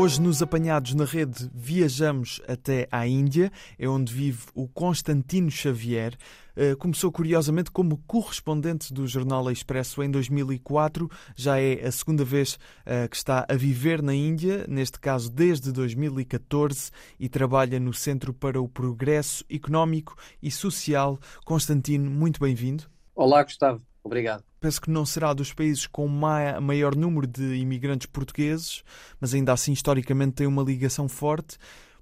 [0.00, 6.16] Hoje, nos apanhados na rede, viajamos até à Índia, é onde vive o Constantino Xavier.
[6.54, 11.10] Eh, começou curiosamente como correspondente do jornal Expresso em 2004.
[11.34, 15.72] Já é a segunda vez eh, que está a viver na Índia, neste caso desde
[15.72, 21.18] 2014, e trabalha no Centro para o Progresso Económico e Social.
[21.44, 22.84] Constantino, muito bem-vindo.
[23.16, 23.82] Olá, Gustavo.
[24.04, 24.47] Obrigado.
[24.60, 28.82] Penso que não será dos países com maior número de imigrantes portugueses,
[29.20, 31.56] mas ainda assim historicamente tem uma ligação forte.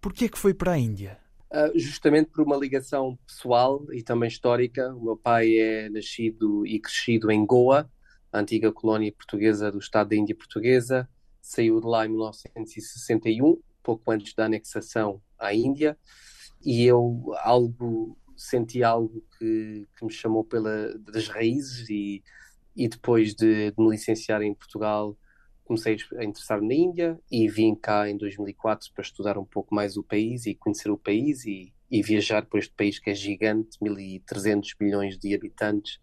[0.00, 1.18] Por que é que foi para a Índia?
[1.50, 4.94] Uh, justamente por uma ligação pessoal e também histórica.
[4.94, 7.90] O meu pai é nascido e crescido em Goa,
[8.32, 11.08] a antiga colónia portuguesa do Estado da Índia Portuguesa.
[11.40, 15.98] Saiu de lá em 1961, pouco antes da anexação à Índia,
[16.64, 22.22] e eu algo senti algo que, que me chamou pela das raízes e,
[22.76, 25.16] e depois de, de me licenciar em Portugal
[25.64, 29.96] comecei a interessar na Índia e vim cá em 2004 para estudar um pouco mais
[29.96, 33.78] o país e conhecer o país e, e viajar por este país que é gigante,
[33.80, 35.98] 1.300 milhões de habitantes.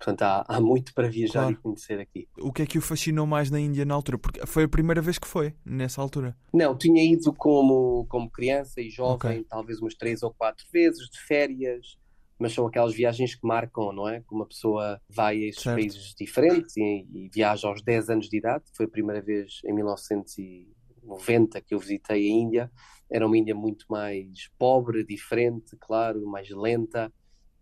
[0.00, 1.52] Portanto, há, há muito para viajar claro.
[1.52, 2.26] e conhecer aqui.
[2.38, 4.16] O que é que o fascinou mais na Índia na altura?
[4.16, 6.34] Porque foi a primeira vez que foi, nessa altura?
[6.54, 9.44] Não, tinha ido como, como criança e jovem, okay.
[9.44, 11.98] talvez umas três ou quatro vezes, de férias,
[12.38, 14.20] mas são aquelas viagens que marcam, não é?
[14.20, 15.76] Que uma pessoa vai a esses certo.
[15.76, 18.64] países diferentes e, e, viaja aos 10 anos de idade.
[18.74, 22.72] Foi a primeira vez em 1990 que eu visitei a Índia.
[23.12, 27.12] Era uma Índia muito mais pobre, diferente, claro, mais lenta,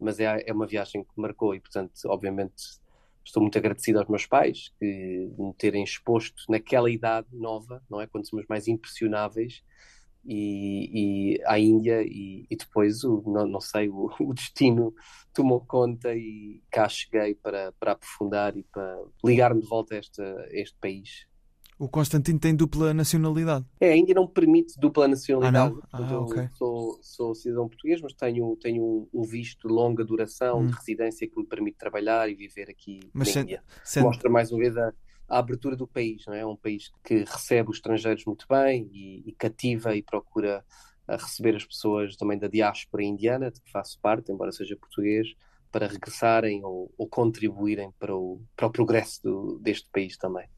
[0.01, 2.79] mas é, é uma viagem que marcou e, portanto, obviamente,
[3.25, 8.07] estou muito agradecido aos meus pais que me terem exposto naquela idade nova, não é?
[8.07, 9.63] Quando somos mais impressionáveis
[10.25, 14.95] e, e à Índia e, e depois o, não, não sei o, o, destino
[15.33, 20.47] tomou conta e cá cheguei para, para aprofundar e para ligar-me de volta a a
[20.51, 21.27] este país.
[21.79, 23.65] O Constantino tem dupla nacionalidade?
[23.81, 25.77] É, a Índia não permite dupla nacionalidade.
[25.93, 26.07] Ah, não?
[26.07, 26.49] Ah, okay.
[26.55, 30.67] sou, sou cidadão português, mas tenho, tenho um visto de longa duração hum.
[30.67, 33.63] de residência que me permite trabalhar e viver aqui mas na Índia.
[33.99, 34.93] Mostra mais uma vez a,
[35.29, 36.25] a abertura do país.
[36.27, 36.41] Não é?
[36.41, 40.65] é um país que recebe os estrangeiros muito bem e, e cativa e procura
[41.17, 45.29] receber as pessoas também da diáspora indiana, de que faço parte, embora seja português,
[45.71, 50.49] para regressarem ou, ou contribuírem para o, para o progresso do, deste país também.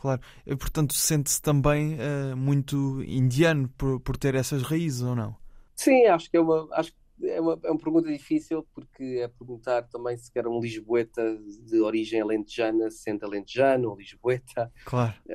[0.00, 5.36] Claro, e, portanto sente-se também uh, muito indiano por, por ter essas raízes ou não?
[5.76, 9.82] Sim, acho que é uma, acho é uma, é uma pergunta difícil porque é perguntar
[9.82, 14.72] também se quer um Lisboeta de origem alentejana, se sente alentejano ou Lisboeta.
[14.84, 15.14] Claro.
[15.28, 15.32] Uh,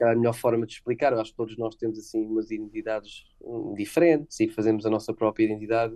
[0.00, 1.12] é a melhor forma de explicar.
[1.12, 5.12] Eu acho que todos nós temos assim umas identidades um, diferentes e fazemos a nossa
[5.12, 5.94] própria identidade.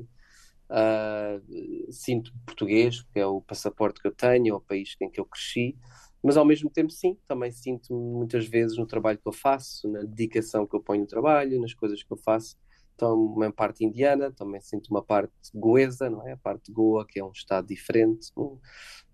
[0.69, 5.21] Uh, sinto português, que é o passaporte que eu tenho, é o país em que
[5.21, 5.77] eu cresci,
[6.23, 10.03] mas ao mesmo tempo, sim, também sinto muitas vezes no trabalho que eu faço, na
[10.03, 12.57] dedicação que eu ponho no trabalho, nas coisas que eu faço
[12.95, 16.33] então, uma parte indiana, também sinto uma parte goesa, não é?
[16.33, 18.29] A parte de Goa, que é um estado diferente.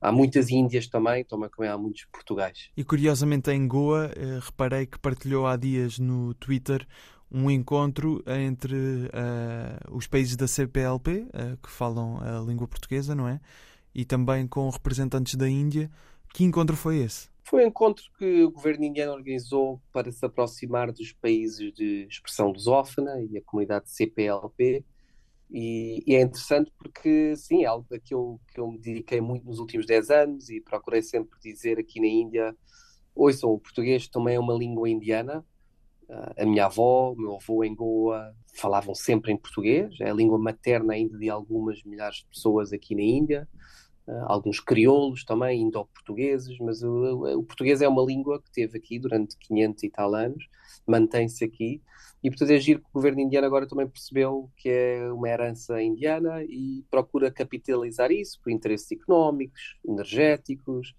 [0.01, 2.71] Há muitas Índias também, também há muitos Portugais.
[2.77, 6.87] E curiosamente em Goa, eh, reparei que partilhou há dias no Twitter
[7.31, 13.15] um encontro entre uh, os países da CPLP, uh, eh, que falam a língua portuguesa,
[13.15, 13.41] não é?
[13.95, 15.91] E também com representantes da Índia.
[16.33, 17.29] Que encontro foi esse?
[17.45, 22.51] Foi um encontro que o governo indiano organizou para se aproximar dos países de expressão
[22.51, 24.85] lusófona e a comunidade CPLP.
[25.51, 29.47] E, e, é interessante porque, sim, é algo que eu, que eu me dediquei muito
[29.47, 32.55] nos últimos 10 anos e procurei sempre dizer aqui na Índia:
[33.15, 35.43] ouçam, o português também é uma língua indiana.
[36.37, 40.39] A minha avó, o meu avô em Goa falavam sempre em português, é a língua
[40.39, 43.49] materna ainda de algumas milhares de pessoas aqui na Índia.
[44.09, 48.99] Uh, alguns crioulos também, indo-portugueses, mas o, o, português é uma língua que teve aqui
[48.99, 50.49] durante 500 e tal anos,
[50.87, 51.83] mantém-se aqui,
[52.25, 55.83] e portanto é giro que o governo indiano agora também percebeu que é uma herança
[55.83, 60.95] indiana e procura capitalizar isso por interesses económicos, energéticos,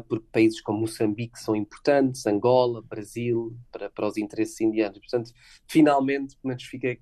[0.00, 4.98] porque países como Moçambique são importantes, Angola, Brasil, para, para os interesses indianos.
[4.98, 5.32] Portanto,
[5.68, 6.98] finalmente, pelo menos fiquei,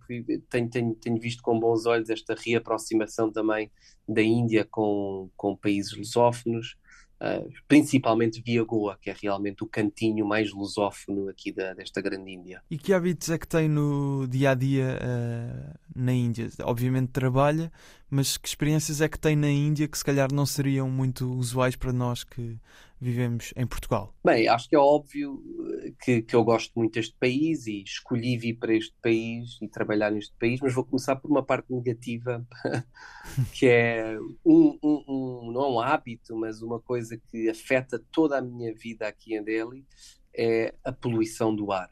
[0.50, 3.70] tenho, tenho, tenho visto com bons olhos esta reaproximação também
[4.08, 6.76] da Índia com, com países lusófonos,
[7.22, 12.32] uh, principalmente via Goa, que é realmente o cantinho mais lusófono aqui da, desta grande
[12.32, 12.62] Índia.
[12.70, 16.48] E que hábitos é que tem no dia a dia uh, na Índia?
[16.64, 17.70] Obviamente trabalha,
[18.10, 21.76] mas que experiências é que tem na Índia que se calhar não seriam muito usuais
[21.76, 22.58] para nós que
[23.02, 24.14] vivemos em Portugal?
[24.24, 25.42] Bem, acho que é óbvio
[25.82, 29.66] eh, que, que eu gosto muito deste país e escolhi vir para este país e
[29.66, 32.46] trabalhar neste país, mas vou começar por uma parte negativa,
[33.52, 35.21] que é um, um, um,
[35.52, 39.42] não é um hábito, mas uma coisa que afeta toda a minha vida aqui em
[39.42, 39.86] Delhi,
[40.34, 41.90] é a poluição do ar.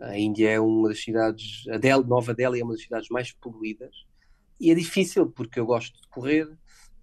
[0.00, 3.32] A Índia é uma das cidades, a Delhi, Nova Delhi é uma das cidades mais
[3.32, 4.06] poluídas
[4.58, 6.48] e é difícil porque eu gosto de correr,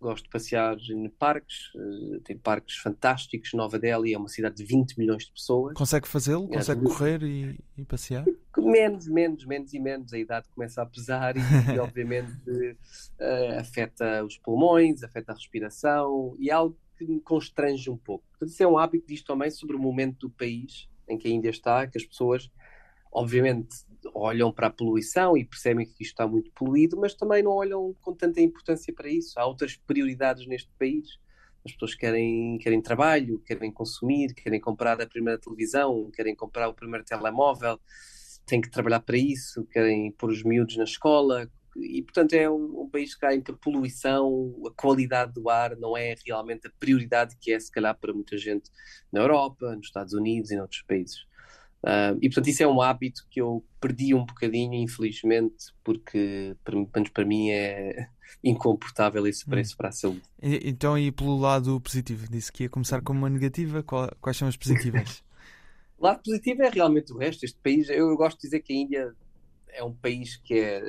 [0.03, 3.53] gosto de passear em parques, uh, tem parques fantásticos.
[3.53, 5.73] Nova Delhi é uma cidade de 20 milhões de pessoas.
[5.73, 6.47] Consegue fazê-lo?
[6.51, 8.25] É, Consegue é, correr e, e, passear?
[8.55, 10.13] Menos, menos, menos e menos.
[10.13, 11.41] A idade começa a pesar e,
[11.73, 17.89] e obviamente, uh, afeta os pulmões, afeta a respiração e é algo que me constrange
[17.89, 18.23] um pouco.
[18.31, 21.31] Portanto, isso é um hábito diz também sobre o momento do país em que a
[21.31, 22.49] Índia está, que as pessoas
[23.11, 27.51] obviamente olham para a poluição e percebem que isto está muito poluído, mas também não
[27.51, 29.39] olham com tanta importância para isso.
[29.39, 31.17] Há outras prioridades neste país.
[31.65, 36.73] As pessoas querem, querem trabalho, querem consumir, querem comprar a primeira televisão, querem comprar o
[36.73, 37.79] primeiro telemóvel,
[38.45, 41.49] têm que trabalhar para isso, querem pôr os miúdos na escola.
[41.75, 45.97] E, portanto, é um, um país em que a poluição, a qualidade do ar não
[45.97, 48.69] é realmente a prioridade que é, se calhar, para muita gente
[49.11, 51.25] na Europa, nos Estados Unidos e noutros países.
[51.83, 56.55] Uh, e portanto, isso é um hábito que eu perdi um bocadinho, infelizmente, porque
[56.95, 58.07] menos para mim é
[58.41, 59.77] incomportável esse preço hum.
[59.77, 60.21] para a saúde.
[60.41, 64.55] Então, e pelo lado positivo, disse que ia começar com uma negativa, quais são as
[64.55, 65.21] positivas?
[65.99, 67.43] o lado positivo é realmente o resto.
[67.43, 69.15] Este país, eu gosto de dizer que a Índia
[69.67, 70.81] é um país que é,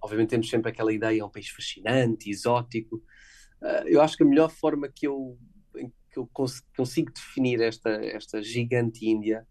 [0.00, 3.02] obviamente, temos sempre aquela ideia, é um país fascinante, exótico.
[3.60, 5.36] Uh, eu acho que a melhor forma que eu,
[5.72, 6.30] que eu
[6.76, 9.44] consigo definir esta, esta gigante Índia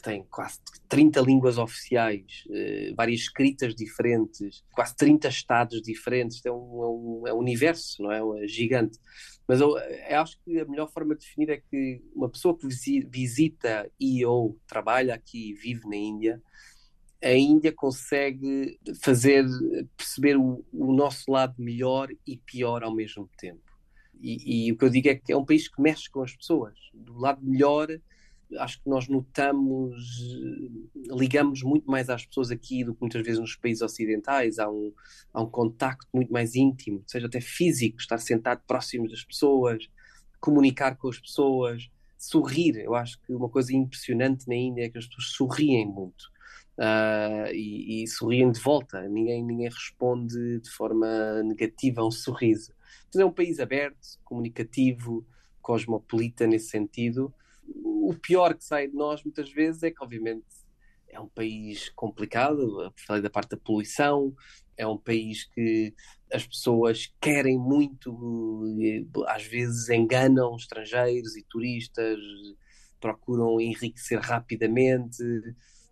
[0.00, 0.58] que tem quase
[0.88, 6.44] 30 línguas oficiais, eh, várias escritas diferentes, quase 30 estados diferentes.
[6.44, 8.44] É é um, é um universo, não é?
[8.44, 8.98] é gigante.
[9.46, 12.66] Mas eu, eu, acho que a melhor forma de definir é que uma pessoa que
[12.66, 16.42] visita e ou trabalha aqui e vive na Índia,
[17.22, 19.44] a Índia consegue fazer
[19.96, 23.60] perceber o, o nosso lado melhor e pior ao mesmo tempo.
[24.22, 26.34] E, e, o que eu digo é que é um país que mexe com as
[26.34, 26.74] pessoas.
[26.92, 27.88] Do lado melhor,
[28.58, 29.94] acho que nós notamos,
[30.34, 34.58] eh, ligamos muito mais às pessoas aqui do que muitas vezes nos países ocidentais.
[34.58, 34.92] Há um,
[35.32, 39.88] há um contacto muito mais íntimo, seja até físico, estar sentado próximos das pessoas,
[40.40, 42.76] comunicar com as pessoas, sorrir.
[42.76, 46.30] Eu acho que uma coisa impressionante na Índia é que as pessoas sorriem muito.
[46.78, 52.72] Uh, e, e, sorriem de volta, ninguém, ninguém responde de forma negativa a um sorriso.
[53.08, 55.26] Então é um país aberto, comunicativo,
[55.60, 57.34] cosmopolita nesse sentido,
[58.10, 60.44] o pior que sai de nós muitas vezes é que, obviamente,
[61.08, 64.34] é um país complicado, falei da parte da poluição,
[64.76, 65.94] é um país que
[66.32, 68.12] as pessoas querem muito,
[69.28, 72.18] às vezes enganam estrangeiros e turistas,
[73.00, 75.22] procuram enriquecer rapidamente.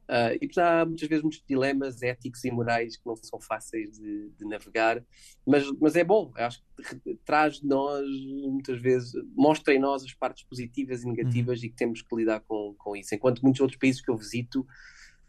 [0.08, 4.30] Uh, e há muitas vezes muitos dilemas éticos e morais que não são fáceis de,
[4.30, 5.04] de navegar,
[5.46, 6.62] mas, mas é bom, acho
[7.04, 8.06] que traz de nós,
[8.46, 11.66] muitas vezes, mostra em nós as partes positivas e negativas uhum.
[11.66, 13.14] e que temos que lidar com, com isso.
[13.14, 14.66] Enquanto muitos outros países que eu visito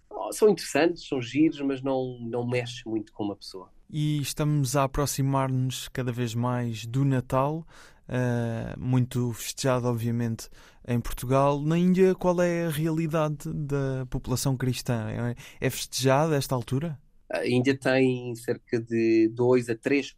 [0.10, 3.70] oh, são interessantes, são giros, mas não, não mexe muito com uma pessoa.
[3.92, 7.66] E estamos a aproximar-nos cada vez mais do Natal.
[8.08, 10.48] Uh, muito festejado, obviamente,
[10.88, 11.60] em Portugal.
[11.60, 15.10] Na Índia, qual é a realidade da população cristã?
[15.10, 17.00] É, é festejada a esta altura?
[17.32, 20.14] A Índia tem cerca de 2 a 3%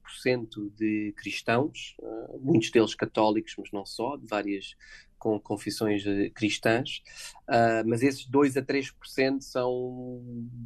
[0.75, 4.75] de cristãos, uh, muitos deles católicos, mas não só, de várias
[5.21, 7.03] com confissões cristãs,
[7.47, 10.19] uh, mas esses 2 a 3% são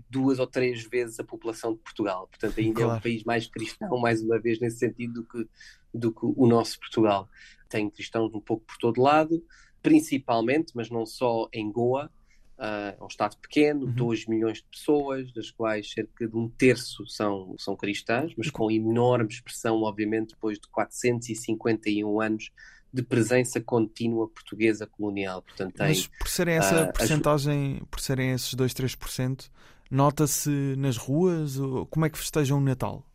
[0.10, 2.30] duas ou três vezes a população de Portugal.
[2.30, 2.92] Portanto, a Índia claro.
[2.92, 5.46] é um país mais cristão, mais uma vez, nesse sentido, do que
[5.94, 7.30] do que o nosso Portugal.
[7.70, 9.44] Tem cristãos um pouco por todo lado,
[9.82, 12.10] principalmente, mas não só em Goa.
[12.58, 13.92] Uh, é um estado pequeno, uhum.
[13.92, 18.72] 2 milhões de pessoas, das quais cerca de um terço são, são cristãs, mas com
[18.72, 22.52] enorme expressão, obviamente, depois de 451 anos
[22.96, 25.42] de presença contínua portuguesa colonial.
[25.42, 27.88] Portanto, tem, mas por serem essa uh, porcentagem, as...
[27.90, 29.50] por serem esses 2, 3%,
[29.92, 31.58] nota-se nas ruas?
[31.90, 33.06] Como é que festejam o Natal?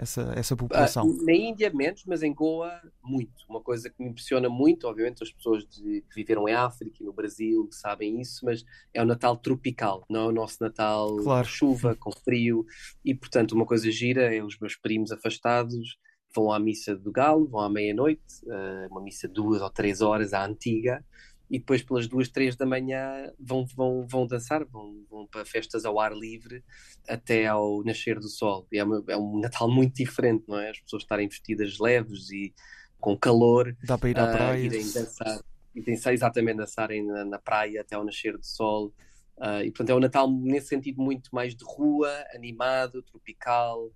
[0.00, 1.06] essa, essa população?
[1.06, 3.44] Uh, na Índia menos, mas em Goa muito.
[3.48, 7.04] Uma coisa que me impressiona muito, obviamente as pessoas de, que viveram em África e
[7.04, 11.46] no Brasil sabem isso, mas é o Natal tropical, não é o nosso Natal claro.
[11.46, 12.64] com chuva, com frio,
[13.04, 15.98] e portanto uma coisa gira é os meus primos afastados
[16.34, 20.00] vão à missa do galo, vão à meia-noite, uh, uma missa de duas ou três
[20.00, 21.04] horas à antiga,
[21.50, 25.84] e depois pelas duas, três da manhã vão, vão, vão dançar, vão, vão para festas
[25.84, 26.62] ao ar livre
[27.08, 28.68] até ao nascer do sol.
[28.72, 30.70] É, uma, é um Natal muito diferente, não é?
[30.70, 32.54] As pessoas estarem vestidas leves e
[33.00, 33.76] com calor.
[33.82, 34.60] Dá para ir à praia.
[34.60, 35.40] Uh, irem dançar,
[35.74, 38.94] e dançar, exatamente, dançarem na, na, praia até ao nascer do sol.
[39.36, 43.90] Uh, e portanto é um Natal nesse sentido muito mais de rua, animado, tropical,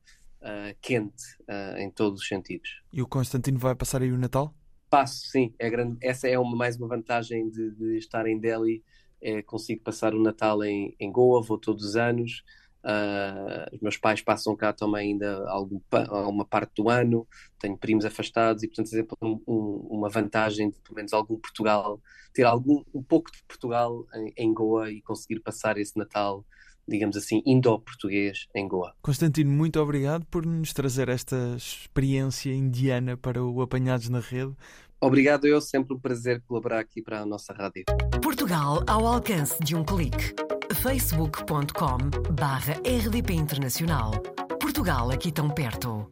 [0.44, 1.24] uh, quente,
[1.78, 2.82] em todos os sentidos.
[2.92, 4.54] E o Constantino vai passar aí o Natal?
[4.90, 5.52] Passo, sim.
[5.58, 8.84] É grande, essa é uma, mais uma vantagem de, de estar em Delhi.
[9.20, 12.44] É, consigo passar o Natal em, em Goa, vou todos os anos.
[12.84, 17.26] Uh, os meus pais passam cá também ainda algum, alguma parte do ano.
[17.58, 22.00] Tenho primos afastados e, portanto, é um, um, uma vantagem de, pelo menos, algum Portugal,
[22.34, 26.44] ter algum, um pouco de Portugal em, em Goa e conseguir passar esse Natal
[26.86, 28.94] digamos assim, indo-português em Goa.
[29.02, 34.54] Constantino, muito obrigado por nos trazer esta experiência indiana para o Apanhados na Rede.
[35.00, 37.84] Obrigado, eu sempre um prazer colaborar aqui para a nossa rádio.
[38.22, 40.34] Portugal ao alcance de um clique.
[40.74, 41.98] facebook.com
[42.32, 44.12] barra rdp internacional.
[44.58, 46.08] Portugal aqui tão perto.